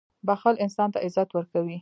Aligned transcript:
•بښل 0.27 0.55
انسان 0.63 0.89
ته 0.93 0.99
عزت 1.05 1.29
ورکوي. 1.33 1.77